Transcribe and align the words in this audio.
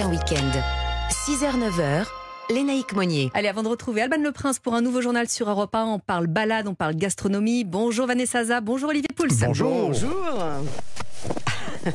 un 0.00 0.10
week-end. 0.10 0.50
6h-9h, 1.10 2.06
Lénaïque 2.48 2.94
Monnier. 2.94 3.30
Allez, 3.34 3.48
avant 3.48 3.62
de 3.62 3.68
retrouver 3.68 4.00
Alban 4.00 4.22
Le 4.22 4.32
Prince 4.32 4.58
pour 4.58 4.74
un 4.74 4.80
nouveau 4.80 5.02
journal 5.02 5.28
sur 5.28 5.50
Europe 5.50 5.74
1, 5.74 5.84
on 5.84 5.98
parle 5.98 6.26
balade, 6.26 6.68
on 6.68 6.74
parle 6.74 6.94
gastronomie. 6.94 7.64
Bonjour 7.64 8.06
Vanessa 8.06 8.44
Zaza, 8.44 8.60
bonjour 8.60 8.90
Olivier 8.90 9.08
Pouls. 9.14 9.28
Bonjour. 9.44 9.92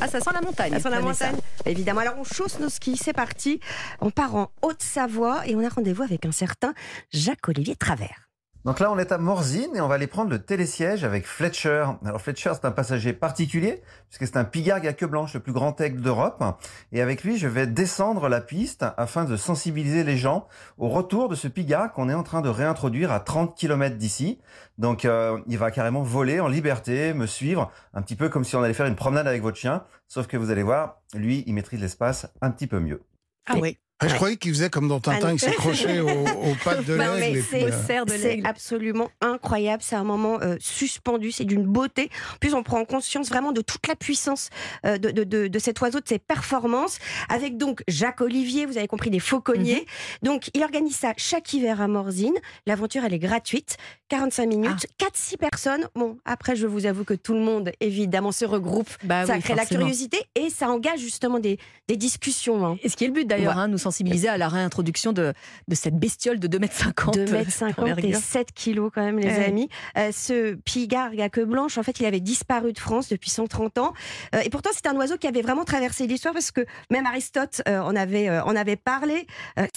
Ah, 0.02 0.08
ça 0.08 0.20
sent 0.20 0.30
la 0.34 0.42
montagne. 0.42 0.74
Ça 0.74 0.80
sent 0.80 0.90
la 0.90 1.00
montagne. 1.00 1.36
Évidemment. 1.66 2.02
Alors, 2.02 2.16
on 2.20 2.24
chausse 2.24 2.60
nos 2.60 2.70
skis, 2.70 2.98
c'est 2.98 3.14
parti. 3.14 3.60
On 4.02 4.12
part 4.12 4.36
en 4.36 4.52
Haute-Savoie 4.62 5.48
et 5.48 5.56
on 5.56 5.64
a 5.64 5.70
rendez-vous 5.70 6.04
avec 6.04 6.26
un 6.26 6.32
certain 6.32 6.74
Jacques-Olivier 7.12 7.76
Travers. 7.76 8.25
Donc 8.66 8.80
là, 8.80 8.92
on 8.92 8.98
est 8.98 9.12
à 9.12 9.20
Morzine 9.20 9.76
et 9.76 9.82
on 9.82 9.88
va 9.88 9.94
aller 9.94 10.08
prendre 10.08 10.32
le 10.32 10.40
télésiège 10.40 11.04
avec 11.04 11.28
Fletcher. 11.28 11.86
Alors 12.04 12.20
Fletcher, 12.20 12.54
c'est 12.56 12.66
un 12.66 12.72
passager 12.72 13.14
particulier 13.14 13.84
puisque 14.10 14.26
c'est 14.26 14.38
un 14.38 14.44
pigargue 14.44 14.88
à 14.88 14.94
queue 14.94 15.06
blanche, 15.06 15.36
le 15.36 15.40
plus 15.40 15.54
grand 15.54 15.80
aigle 15.80 16.02
d'Europe. 16.02 16.44
Et 16.92 17.00
avec 17.00 17.24
lui, 17.24 17.38
je 17.38 17.48
vais 17.48 17.68
descendre 17.68 18.28
la 18.28 18.42
piste 18.42 18.84
afin 18.98 19.26
de 19.26 19.38
sensibiliser 19.38 20.04
les 20.04 20.18
gens 20.18 20.48
au 20.80 20.90
retour 20.90 21.30
de 21.30 21.36
ce 21.36 21.48
pigargue 21.48 21.92
qu'on 21.92 22.10
est 22.10 22.16
en 22.16 22.24
train 22.24 22.42
de 22.42 22.50
réintroduire 22.50 23.12
à 23.12 23.20
30 23.20 23.56
km 23.56 23.98
d'ici. 23.98 24.40
Donc 24.80 25.06
euh, 25.06 25.40
il 25.46 25.60
va 25.60 25.70
carrément 25.70 26.02
voler 26.02 26.40
en 26.40 26.48
liberté, 26.48 27.14
me 27.14 27.28
suivre, 27.28 27.72
un 27.94 28.02
petit 28.02 28.16
peu 28.16 28.30
comme 28.30 28.44
si 28.44 28.56
on 28.56 28.64
allait 28.64 28.74
faire 28.74 28.88
une 28.88 28.96
promenade 28.96 29.28
avec 29.28 29.44
votre 29.44 29.58
chien. 29.58 29.84
Sauf 30.08 30.26
que 30.26 30.38
vous 30.38 30.50
allez 30.50 30.64
voir, 30.64 31.02
lui, 31.14 31.44
il 31.46 31.54
maîtrise 31.54 31.80
l'espace 31.80 32.26
un 32.42 32.50
petit 32.50 32.66
peu 32.66 32.80
mieux. 32.80 33.04
Ah 33.46 33.58
oui. 33.62 33.78
Ah, 34.02 34.10
Je 34.10 34.16
croyais 34.16 34.36
qu'il 34.36 34.52
faisait 34.54 34.70
comme 34.70 34.90
dans 34.90 35.00
Tintin, 35.00 35.32
il 35.32 35.40
s'accrochait 35.40 36.02
aux, 36.02 36.10
aux 36.10 36.56
pattes 36.66 36.84
de 36.86 36.96
Bah, 36.98 37.18
l'aigle. 37.18 37.38
et 37.38 37.42
c'est- 37.42 37.64
euh, 37.64 37.86
cerf 37.88 38.06
de 38.06 38.12
C'est 38.12 38.18
l'aigle. 38.28 38.46
absolument 38.48 39.10
incroyable. 39.22 39.82
C'est 39.82 39.96
un 39.96 40.04
moment 40.04 40.38
euh, 40.42 40.58
suspendu. 40.60 41.32
C'est 41.32 41.46
d'une 41.46 41.64
beauté. 41.64 42.10
En 42.34 42.38
plus, 42.40 42.54
on 42.56 42.62
prend 42.62 42.84
conscience 42.84 43.30
vraiment 43.30 43.54
de 43.54 43.62
toute 43.62 43.88
la 43.88 43.96
puissance 43.96 44.50
euh, 44.86 44.98
de, 44.98 45.12
de- 45.12 45.24
de- 45.24 45.48
de 45.48 45.60
cet 45.60 45.80
oiseau, 45.80 46.02
de 46.02 46.08
ses 46.10 46.20
performances. 46.20 47.00
Avec 47.30 47.56
donc 47.58 47.84
Jacques 47.88 48.20
Olivier, 48.20 48.66
vous 48.66 48.78
avez 48.78 48.88
compris, 48.88 49.10
des 49.10 49.20
fauconniers. 49.22 49.86
Donc, 50.24 50.50
il 50.54 50.62
organise 50.64 50.98
ça 50.98 51.14
chaque 51.16 51.54
hiver 51.54 51.80
à 51.80 51.88
Morzine. 51.88 52.36
L'aventure, 52.68 53.04
elle 53.06 53.14
est 53.14 53.20
gratuite. 53.20 53.78
45 54.10 54.46
minutes, 54.46 54.88
4-6 55.00 55.38
personnes. 55.38 55.88
Bon, 55.96 56.18
après, 56.26 56.56
je 56.58 56.68
vous 56.68 56.86
avoue 56.86 57.06
que 57.06 57.14
tout 57.16 57.34
le 57.34 57.40
monde, 57.40 57.72
évidemment, 57.80 58.32
se 58.34 58.46
regroupe. 58.46 58.90
Bah 59.04 59.26
ça 59.26 59.34
oui, 59.36 59.40
crée 59.42 59.56
la 59.56 59.66
curiosité 59.66 60.20
et 60.36 60.50
ça 60.52 60.70
engage 60.70 61.00
justement 61.00 61.40
des, 61.40 61.58
des 61.88 61.96
discussions. 61.98 62.66
hein. 62.68 62.78
Et 62.84 62.90
ce 62.90 62.96
qui 62.98 63.06
est 63.06 63.08
le 63.08 63.14
but 63.14 63.26
d'ailleurs, 63.26 63.56
Ouais. 63.56 63.62
hein, 63.64 63.68
nous 63.68 63.80
sensibiliser 63.86 64.28
à 64.28 64.38
la 64.38 64.48
réintroduction 64.50 65.14
de, 65.14 65.34
de 65.68 65.76
cette 65.76 65.96
bestiole 65.98 66.40
de 66.40 66.48
2,50 66.48 67.18
m. 67.20 67.26
2m50 67.26 67.70
et 67.70 67.74
d'envergure. 67.76 68.18
7 68.20 68.52
kilos 68.54 68.92
quand 68.94 69.04
même 69.04 69.20
les 69.20 69.28
Ouais. 69.28 69.46
amis. 69.46 69.70
Euh, 69.98 70.12
ce 70.12 70.54
pigargue 70.56 71.20
à 71.22 71.30
queue 71.30 71.46
blanche, 71.46 71.78
en 71.78 71.84
fait, 71.84 72.00
il 72.00 72.06
avait 72.06 72.20
disparu 72.20 72.74
de 72.74 72.80
France 72.80 73.10
depuis 73.10 73.30
130 73.30 73.78
ans. 73.78 73.94
Euh, 74.34 74.40
et 74.44 74.50
pourtant, 74.50 74.70
c'est 74.74 74.88
un 74.88 74.96
oiseau 74.96 75.18
qui 75.18 75.28
avait 75.28 75.42
vraiment 75.42 75.64
traversé 75.66 76.08
l'histoire 76.08 76.34
parce 76.34 76.52
que 76.52 76.66
même 76.90 77.06
Aristote 77.06 77.62
euh, 77.68 77.80
en, 77.80 77.96
avait, 77.96 78.30
en 78.40 78.56
avait 78.56 78.76
parlé. 78.76 79.28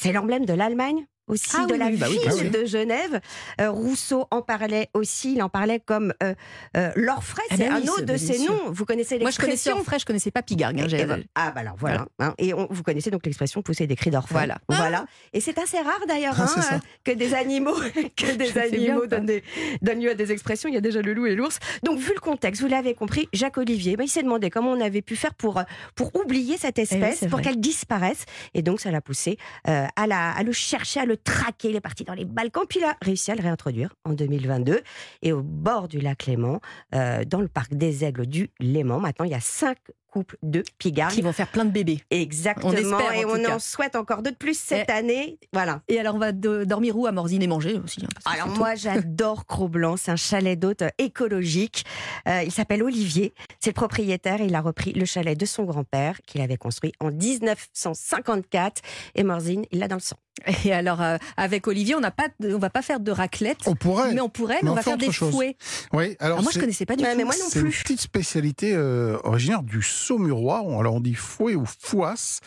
C'est 0.00 0.12
l'emblème 0.12 0.44
de 0.46 0.52
l'Allemagne 0.54 1.06
aussi 1.28 1.56
Ah 1.58 1.66
de 1.66 1.72
oui, 1.72 1.78
la 1.78 1.90
bah 1.90 2.06
oui, 2.10 2.18
ville 2.40 2.50
de 2.50 2.64
Genève. 2.64 3.20
Euh, 3.60 3.70
Rousseau 3.70 4.26
en 4.30 4.42
parlait 4.42 4.88
aussi, 4.94 5.34
il 5.34 5.42
en 5.42 5.48
parlait 5.48 5.80
comme 5.80 6.12
euh, 6.22 6.34
euh, 6.76 6.90
l'orfraie, 6.96 7.42
Ah 7.50 7.54
c'est 7.56 7.68
ben 7.68 7.74
un 7.76 7.82
autre 7.88 8.02
de 8.02 8.16
ses 8.16 8.38
noms. 8.40 8.70
Vous 8.70 8.84
connaissez 8.84 9.18
Moi 9.18 9.30
je 9.30 9.36
connaissais 9.36 9.46
l'expression 9.70 9.78
Orfraie, 9.78 9.98
je 9.98 10.04
connaissais 10.06 10.30
pas 10.30 10.42
Pigargue. 10.42 10.80
hein, 10.80 11.18
ah 11.34 11.50
bah 11.52 11.60
alors 11.60 11.76
voilà. 11.78 12.06
hein. 12.18 12.34
et 12.38 12.54
on- 12.54 12.66
vous 12.70 12.82
connaissez 12.82 13.10
donc 13.10 13.24
l'expression 13.26 13.62
pousser 13.62 13.86
des 13.86 13.96
cris 13.96 14.10
d'orfraie. 14.10 14.34
Voilà. 14.34 14.58
Voilà. 14.68 15.06
Et 15.32 15.40
c'est 15.40 15.58
assez 15.58 15.78
rare 15.78 16.00
d'ailleurs 16.08 16.34
Ah, 16.38 16.46
hein, 16.56 16.62
euh, 16.74 16.78
que 17.04 17.12
des 17.12 17.34
animaux, 17.34 17.74
que 18.16 18.34
des 18.36 18.46
Je 18.46 18.58
animaux 18.58 19.06
donnent, 19.06 19.26
des- 19.26 19.42
donnent 19.82 20.00
lieu 20.00 20.10
à 20.10 20.14
des 20.14 20.32
expressions. 20.32 20.68
Il 20.68 20.74
y 20.74 20.78
a 20.78 20.80
déjà 20.80 21.02
le 21.02 21.12
loup 21.12 21.26
et 21.26 21.34
l'ours. 21.34 21.58
Donc 21.82 21.98
vu 21.98 22.12
le 22.14 22.20
contexte, 22.20 22.60
vous 22.62 22.68
l'avez 22.68 22.94
compris, 22.94 23.28
Jacques 23.32 23.58
Olivier, 23.58 23.96
ben, 23.96 24.04
il 24.04 24.08
s'est 24.08 24.22
demandé 24.22 24.50
comment 24.50 24.70
on 24.72 24.80
avait 24.80 25.02
pu 25.02 25.16
faire 25.16 25.34
pour 25.34 25.58
euh, 25.58 25.62
pour 25.94 26.14
oublier 26.16 26.56
cette 26.56 26.78
espèce, 26.78 27.14
Eh 27.16 27.18
c'est 27.24 27.28
pour 27.28 27.40
qu'elle 27.40 27.60
disparaisse. 27.60 28.24
Et 28.54 28.62
donc 28.62 28.80
ça 28.80 28.90
l'a 28.90 29.00
poussé 29.00 29.36
à, 29.64 30.06
la, 30.06 30.30
à 30.32 30.42
le 30.42 30.52
chercher, 30.52 31.00
à 31.00 31.04
le 31.04 31.16
traquer. 31.24 31.70
Il 31.70 31.76
est 31.76 31.80
parti 31.80 32.04
dans 32.04 32.14
les 32.14 32.24
Balkans, 32.24 32.64
puis 32.68 32.80
il 32.80 32.84
a 32.84 32.96
réussi 33.02 33.30
à 33.30 33.34
le 33.34 33.42
réintroduire 33.42 33.94
en 34.04 34.12
2022. 34.12 34.80
Et 35.22 35.32
au 35.32 35.42
bord 35.42 35.88
du 35.88 35.98
lac 36.00 36.26
Léman, 36.26 36.60
euh, 36.94 37.24
dans 37.24 37.40
le 37.40 37.48
parc 37.48 37.74
des 37.74 38.04
Aigles 38.04 38.26
du 38.26 38.50
Léman, 38.60 39.00
maintenant 39.00 39.24
il 39.24 39.30
y 39.32 39.34
a 39.34 39.40
cinq 39.40 39.78
couples 40.10 40.38
de 40.42 40.64
pigargues. 40.78 41.12
Qui 41.12 41.20
vont 41.20 41.34
faire 41.34 41.48
plein 41.48 41.66
de 41.66 41.70
bébés. 41.70 42.00
Exactement. 42.10 42.70
On 42.70 42.72
espère, 42.72 43.12
et 43.12 43.26
en 43.26 43.28
on 43.28 43.44
en 43.44 43.58
souhaite 43.58 43.94
encore 43.94 44.22
deux 44.22 44.30
de 44.30 44.36
plus 44.36 44.58
cette 44.58 44.86
Eh. 44.88 44.92
année. 44.92 45.38
Voilà. 45.52 45.82
Et 45.86 46.00
alors 46.00 46.14
on 46.14 46.18
va 46.18 46.32
de- 46.32 46.64
dormir 46.64 46.96
où 46.96 47.06
à 47.06 47.12
Morzine 47.12 47.42
et 47.42 47.46
manger 47.46 47.78
aussi. 47.84 48.02
hein, 48.04 48.08
Alors 48.24 48.48
moi 48.56 48.74
j'adore 48.74 49.44
Cro-Blanc, 49.44 49.98
c'est 49.98 50.10
un 50.10 50.16
chalet 50.16 50.58
d'hôte 50.58 50.80
euh, 50.80 50.88
écologique. 50.96 51.84
Euh, 52.26 52.42
il 52.42 52.50
s'appelle 52.50 52.82
Olivier, 52.82 53.34
c'est 53.60 53.68
le 53.70 53.74
propriétaire 53.74 54.40
et 54.40 54.46
il 54.46 54.54
a 54.54 54.62
repris 54.62 54.94
le 54.94 55.04
chalet 55.04 55.38
de 55.38 55.44
son 55.44 55.64
grand-père 55.64 56.22
qu'il 56.26 56.40
avait 56.40 56.56
construit 56.56 56.92
en 57.00 57.10
1954 57.10 58.82
et 59.14 59.24
Morzine, 59.24 59.64
il 59.72 59.78
l'a 59.78 59.88
dans 59.88 59.96
le 59.96 60.00
sang. 60.00 60.16
Et 60.64 60.72
alors 60.72 61.02
euh, 61.02 61.16
avec 61.36 61.66
Olivier, 61.66 61.94
on 61.94 62.00
n'a 62.00 62.10
pas, 62.10 62.28
on 62.42 62.58
va 62.58 62.70
pas 62.70 62.82
faire 62.82 63.00
de 63.00 63.10
raclette, 63.10 63.58
On 63.66 63.74
pourrait. 63.74 64.12
mais 64.14 64.20
on 64.20 64.28
pourrait, 64.28 64.56
mais 64.56 64.60
Mais 64.64 64.68
on 64.70 64.72
on 64.72 64.76
va 64.76 64.82
faire 64.82 64.98
des 64.98 65.10
chose. 65.12 65.32
fouets. 65.32 65.56
Oui, 65.92 66.16
alors 66.20 66.38
Alors 66.38 66.42
moi 66.42 66.50
je 66.50 66.54
c'est- 66.54 66.60
connaissais 66.60 66.86
pas 66.86 66.96
du 66.96 67.02
Ouais, 67.04 67.12
tout. 67.12 67.18
mais 67.18 67.24
moi 67.24 67.34
non 67.38 67.46
c'est 67.48 67.60
une 67.60 67.66
plus. 67.70 67.82
petite 67.82 68.00
spécialité 68.00 68.72
euh, 68.74 69.18
originaire 69.24 69.62
du 69.62 69.82
Saumurois. 69.82 70.62
On- 70.64 70.78
Alors 70.80 70.94
on 70.94 71.00
dit 71.00 71.14
fouet 71.14 71.54
ou 71.54 71.64
fouasse. 71.66 72.40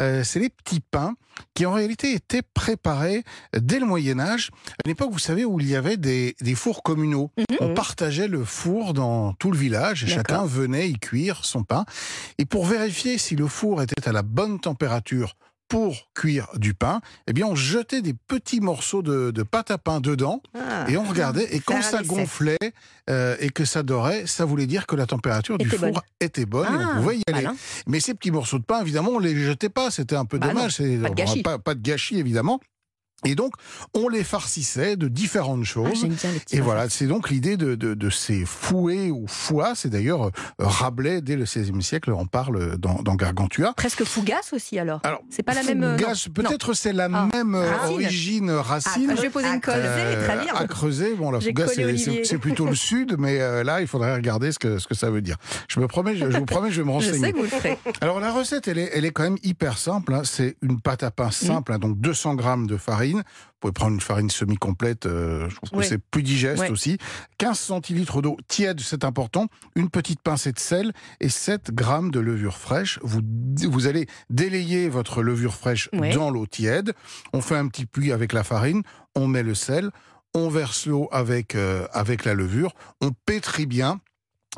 Euh, 0.00 0.22
c'est 0.24 0.40
les 0.40 0.50
petits 0.50 0.80
pains 0.80 1.14
qui 1.54 1.64
en 1.64 1.72
réalité 1.72 2.12
étaient 2.12 2.42
préparés 2.42 3.22
dès 3.56 3.78
le 3.78 3.86
Moyen 3.86 4.20
Âge, 4.20 4.50
à 4.72 4.82
une 4.84 4.90
époque, 4.92 5.10
vous 5.10 5.18
savez, 5.18 5.44
où 5.46 5.58
il 5.58 5.68
y 5.68 5.76
avait 5.76 5.96
des, 5.96 6.34
des 6.40 6.54
fours 6.54 6.82
communaux. 6.82 7.30
On 7.60 7.72
partageait 7.72 8.28
le 8.28 8.44
four 8.44 8.92
dans 8.92 9.32
tout 9.34 9.50
le 9.50 9.56
village 9.56 10.04
et 10.04 10.06
chacun 10.06 10.44
venait 10.44 10.90
y 10.90 10.98
cuire 10.98 11.44
son 11.44 11.62
pain. 11.64 11.84
Et 12.38 12.44
pour 12.44 12.66
vérifier 12.66 13.16
si 13.16 13.36
le 13.36 13.46
four 13.46 13.80
était 13.80 14.06
à 14.06 14.12
la 14.12 14.22
bonne 14.22 14.60
température 14.60 15.34
pour 15.70 16.10
cuire 16.14 16.48
du 16.56 16.74
pain, 16.74 17.00
eh 17.28 17.32
bien 17.32 17.46
on 17.46 17.54
jetait 17.54 18.02
des 18.02 18.12
petits 18.12 18.60
morceaux 18.60 19.02
de, 19.02 19.30
de 19.30 19.42
pâte 19.44 19.70
à 19.70 19.78
pain 19.78 20.00
dedans 20.00 20.42
Ah. 20.54 20.84
et 20.88 20.96
on 20.96 21.04
regardait. 21.04 21.54
Et 21.54 21.60
quand 21.60 21.80
ça 21.82 22.02
gonflait 22.02 22.58
euh, 23.08 23.36
et 23.40 23.50
que 23.50 23.64
ça 23.64 23.82
dorait, 23.84 24.26
ça 24.26 24.44
voulait 24.44 24.66
dire 24.66 24.86
que 24.86 24.96
la 24.96 25.06
température 25.06 25.56
du 25.58 25.68
four 25.70 25.78
bonne. 25.92 25.92
était 26.20 26.44
bonne 26.44 26.66
et 26.74 26.78
Ah, 26.78 26.94
on 26.96 27.02
pouvait 27.02 27.18
y 27.18 27.22
aller. 27.32 27.46
Mais 27.86 28.00
ces 28.00 28.14
petits 28.14 28.32
morceaux 28.32 28.58
de 28.58 28.64
pain, 28.64 28.80
évidemment, 28.82 29.12
on 29.12 29.18
les 29.20 29.34
jetait 29.36 29.68
pas. 29.68 29.90
C'était 29.92 30.16
un 30.16 30.24
peu 30.24 30.38
Bah 30.38 30.48
dommage. 30.48 30.72
C'est- 30.76 30.98
pas 30.98 31.08
de 31.08 31.14
gâchis. 31.14 31.42
Pas, 31.42 31.58
pas 31.58 31.74
de 31.74 31.80
gâchis, 31.80 32.18
évidemment. 32.18 32.60
Et 33.24 33.34
donc, 33.34 33.52
on 33.94 34.08
les 34.08 34.24
farcissait 34.24 34.96
de 34.96 35.08
différentes 35.08 35.60
Ah, 35.62 35.64
choses. 35.64 36.06
Et 36.52 36.60
voilà, 36.60 36.88
c'est 36.88 37.06
donc 37.06 37.28
l'idée 37.30 37.56
de, 37.56 37.74
de, 37.74 37.94
de 37.94 38.10
ces 38.10 38.44
fouets 38.44 39.10
ou 39.10 39.26
foies. 39.26 39.74
C'est 39.74 39.90
d'ailleurs 39.90 40.26
euh, 40.26 40.30
Rabelais, 40.58 41.20
dès 41.20 41.36
le 41.36 41.44
XVIe 41.44 41.82
siècle, 41.82 42.12
en 42.12 42.26
parle 42.26 42.76
dans, 42.78 43.02
dans 43.02 43.14
Gargantua. 43.14 43.72
Presque 43.76 44.04
fougasse 44.04 44.52
aussi 44.52 44.78
alors. 44.78 45.00
Alors, 45.04 45.22
C'est 45.30 45.42
pas 45.42 45.54
la 45.54 45.62
même, 45.62 45.82
euh, 45.84 45.96
peut-être 46.34 46.72
c'est 46.74 46.92
la 46.92 47.08
Ah, 47.12 47.28
même 47.32 47.54
euh, 47.54 47.70
racine. 47.70 47.94
origine 47.94 48.50
racine. 48.50 49.08
Ah, 49.10 49.14
je 49.16 49.22
vais 49.22 49.30
poser 49.30 49.48
une 49.48 49.60
colle. 49.60 49.74
Euh, 49.78 50.26
très 50.26 50.38
bien. 50.44 50.54
à 50.54 50.66
creuser. 50.66 51.14
Bon, 51.14 51.30
la 51.30 51.40
fougasse, 51.40 51.74
c'est- 51.74 52.38
plutôt 52.38 52.66
le 52.66 52.74
sud, 52.74 53.16
mais 53.18 53.40
euh, 53.40 53.62
là, 53.64 53.80
il 53.82 53.86
faudrait 53.86 54.14
regarder 54.14 54.50
ce 54.52 54.58
que, 54.58 54.78
ce 54.78 54.86
que 54.86 54.94
ça 54.94 55.10
veut 55.10 55.20
dire. 55.20 55.36
Je 55.68 55.78
me 55.80 55.86
promets, 55.86 56.16
je, 56.16 56.30
je 56.30 56.38
vous 56.38 56.46
promets, 56.46 56.70
je 56.70 56.80
vais 56.80 56.86
me 56.86 57.00
Je 57.00 57.06
renseigner. 57.06 57.18
sais 57.26 57.32
que 57.32 57.36
vous 57.36 57.42
le 57.42 57.48
ferez. 57.48 57.78
Alors 58.00 58.18
la 58.20 58.32
recette, 58.32 58.66
elle 58.68 58.78
est, 58.78 58.90
elle 58.94 59.04
est 59.04 59.10
quand 59.10 59.24
même 59.24 59.36
hyper 59.42 59.76
simple. 59.78 60.14
hein. 60.14 60.22
C'est 60.24 60.56
une 60.62 60.80
pâte 60.80 61.02
à 61.02 61.10
pain 61.10 61.30
simple, 61.30 61.72
hein, 61.72 61.78
donc 61.78 61.98
200 62.00 62.34
grammes 62.34 62.66
de 62.66 62.76
farine. 62.76 63.09
Vous 63.18 63.22
pouvez 63.60 63.72
prendre 63.72 63.94
une 63.94 64.00
farine 64.00 64.30
semi-complète, 64.30 65.06
euh, 65.06 65.48
je 65.48 65.56
trouve 65.56 65.80
que 65.80 65.86
c'est 65.86 65.98
plus 65.98 66.22
digeste 66.22 66.70
aussi. 66.70 66.98
15 67.38 67.58
centilitres 67.58 68.22
d'eau 68.22 68.36
tiède, 68.48 68.80
c'est 68.80 69.04
important. 69.04 69.46
Une 69.74 69.90
petite 69.90 70.20
pincée 70.22 70.52
de 70.52 70.58
sel 70.58 70.92
et 71.20 71.28
7 71.28 71.74
grammes 71.74 72.10
de 72.10 72.20
levure 72.20 72.56
fraîche. 72.56 72.98
Vous, 73.02 73.20
vous 73.68 73.86
allez 73.86 74.06
délayer 74.30 74.88
votre 74.88 75.22
levure 75.22 75.54
fraîche 75.54 75.90
dans 75.92 76.30
l'eau 76.30 76.46
tiède. 76.46 76.92
On 77.32 77.40
fait 77.40 77.56
un 77.56 77.68
petit 77.68 77.86
puits 77.86 78.12
avec 78.12 78.32
la 78.32 78.44
farine, 78.44 78.82
on 79.14 79.26
met 79.26 79.42
le 79.42 79.54
sel, 79.54 79.90
on 80.34 80.48
verse 80.48 80.86
l'eau 80.86 81.08
avec, 81.12 81.54
euh, 81.54 81.86
avec 81.92 82.24
la 82.24 82.34
levure, 82.34 82.72
on 83.00 83.10
pétrit 83.10 83.66
bien. 83.66 84.00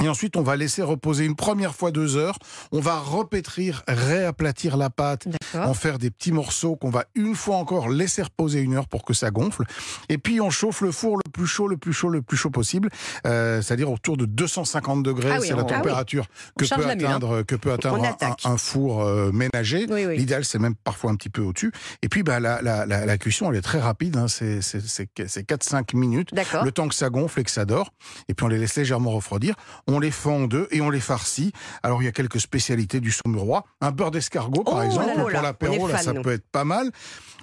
Et 0.01 0.09
ensuite, 0.09 0.37
on 0.37 0.43
va 0.43 0.57
laisser 0.57 0.81
reposer 0.83 1.27
une 1.27 1.37
première 1.37 1.75
fois 1.75 1.91
deux 1.91 2.17
heures. 2.17 2.39
On 2.73 2.81
va 2.81 2.99
repétrir, 2.99 3.83
réaplatir 3.87 4.77
la 4.79 4.89
pâte, 4.89 5.29
en 5.55 5.75
faire 5.75 5.99
des 5.99 6.11
petits 6.11 6.33
morceaux 6.33 6.77
qu'on 6.77 6.89
va 6.89 7.05
une 7.15 7.35
fois 7.35 7.57
encore 7.57 7.91
laisser 7.91 8.23
reposer 8.23 8.61
une 8.61 8.75
heure 8.75 8.89
pour 8.89 9.05
que 9.05 9.13
ça 9.13 9.31
gonfle. 9.31 9.65
Et 10.09 10.17
puis, 10.17 10.41
on 10.41 10.49
chauffe 10.49 10.81
le 10.81 10.93
four 10.93 11.17
le 11.19 11.31
plus 11.31 11.47
chaud, 11.47 11.69
le 11.69 11.77
plus 11.77 11.93
chaud, 11.93 12.09
le 12.09 12.23
plus 12.23 12.39
chaud 12.39 12.49
possible. 12.51 12.89
Euh, 13.27 13.61
C'est-à-dire 13.61 13.91
autour 13.91 14.17
de 14.17 14.25
250 14.25 15.03
degrés. 15.03 15.31
Ah 15.33 15.39
oui, 15.41 15.47
c'est 15.49 15.55
la 15.55 15.61
ah 15.61 15.65
oui. 15.69 15.73
température 15.73 16.27
que, 16.59 16.65
peut 16.65 16.81
la 16.81 16.89
hein. 16.89 16.91
atteindre, 16.93 17.43
que 17.43 17.55
peut 17.55 17.73
atteindre 17.73 18.17
un- 18.45 18.57
four 18.57 19.03
euh, 19.03 19.31
ménager. 19.31 19.87
Oui, 19.91 20.07
oui. 20.07 20.17
L'idéal, 20.17 20.45
c'est 20.47 20.59
même 20.59 20.75
parfois 20.75 21.11
un 21.11 21.17
petit 21.17 21.29
peu 21.31 21.43
au-dessus. 21.43 21.71
Et 22.03 22.09
puis, 22.09 22.23
bah, 22.23 22.41
la, 22.41 22.63
la, 22.63 22.87
la, 22.87 23.19
cuisson, 23.19 23.51
elle 23.51 23.59
est 23.59 23.63
très 23.63 23.81
rapide. 23.81 24.17
Hein. 24.17 24.27
C'est 24.29 24.63
c'est- 24.63 24.81
c'est- 24.81 25.09
c'est 25.27 25.43
4-5 25.47 25.95
minutes. 25.95 26.31
Le 26.65 26.71
temps 26.73 26.89
que 26.89 26.95
ça 26.95 27.11
gonfle 27.11 27.41
et 27.41 27.45
que 27.45 27.51
ça 27.51 27.67
dort. 27.67 27.93
Et 28.29 28.35
puis 28.35 28.45
on 28.45 28.49
les 28.49 28.59
laisse 28.59 28.77
légèrement 28.77 29.11
refroidir. 29.11 29.55
On 29.89 29.99
les 29.99 30.11
fend 30.11 30.43
en 30.43 30.47
deux 30.47 30.69
et 30.71 30.81
on 30.81 30.91
les 30.91 31.01
farcit. 31.01 31.53
Alors 31.83 32.03
il 32.03 32.05
y 32.07 32.09
a 32.09 32.13
quelques 32.13 32.41
spécialités 32.41 33.01
du 33.01 33.11
saumurois. 33.11 33.65
Un 33.81 33.91
beurre 33.91 34.11
d'escargot 34.11 34.63
par 34.65 34.77
Oh 34.79 34.83
exemple 34.83 35.07
là 35.09 35.15
là, 35.15 35.21
pour 35.23 35.31
l'apéro, 35.43 35.89
là, 35.89 35.99
ça 35.99 36.13
nous. 36.13 36.23
peut 36.23 36.33
être 36.33 36.47
pas 36.51 36.65
mal. 36.65 36.91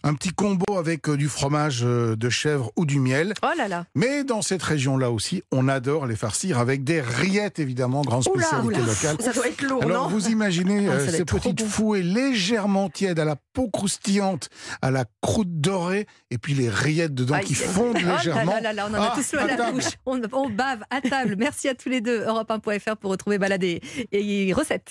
Un 0.01 0.13
petit 0.13 0.30
combo 0.30 0.77
avec 0.77 1.09
euh, 1.09 1.18
du 1.18 1.27
fromage 1.27 1.81
euh, 1.83 2.15
de 2.15 2.30
chèvre 2.30 2.71
ou 2.77 2.86
du 2.86 3.01
miel. 3.01 3.33
Oh 3.44 3.47
là 3.57 3.68
là. 3.68 3.86
Mais 3.95 4.24
dans 4.24 4.41
cette 4.41 4.63
région-là 4.63 5.12
aussi, 5.12 5.44
on 5.51 5.68
adore 5.68 6.06
les 6.06 6.15
farcir 6.15 6.57
avec 6.57 6.86
des 6.86 7.01
rillettes, 7.01 7.59
évidemment, 7.59 8.01
grande 8.03 8.24
spécialité 8.24 8.80
locale. 8.80 9.18
Ça 9.19 9.33
doit 9.33 9.47
être 9.50 9.62
lourd, 9.62 9.83
Alors 9.83 10.03
non 10.03 10.15
vous 10.15 10.30
imaginez 10.30 10.88
Ah, 10.89 10.94
euh, 10.94 11.09
ces 11.09 11.25
petites 11.25 11.62
fouets 11.65 12.01
légèrement 12.01 12.89
tièdes 12.89 13.19
à 13.19 13.25
la 13.25 13.36
peau 13.51 13.68
croustillante, 13.69 14.50
à 14.81 14.89
la 14.89 15.03
croûte 15.21 15.59
dorée, 15.59 16.07
et 16.31 16.38
puis 16.38 16.53
les 16.53 16.69
rillettes 16.69 17.13
dedans 17.13 17.39
qui 17.39 17.53
fondent 17.56 17.97
Oh 18.01 18.15
légèrement. 18.18 18.53
là 18.53 18.62
là 18.62 18.71
là, 18.74 18.88
on 18.89 18.94
en 18.94 19.01
a 19.01 19.12
Ah, 19.12 19.13
tous 19.15 19.33
à 19.38 19.45
la 19.45 19.71
bouche. 19.71 19.83
On, 20.06 20.21
on 20.31 20.50
bave 20.50 20.80
à 20.89 21.01
table. 21.01 21.36
Merci 21.38 21.68
à 21.68 21.75
tous 21.75 21.89
les 21.89 22.00
deux. 22.00 22.24
Europe1.fr 22.29 22.95
pour 22.95 23.11
retrouver 23.11 23.37
balade 23.37 23.63
et, 23.63 23.81
et 24.11 24.53
recettes. 24.53 24.87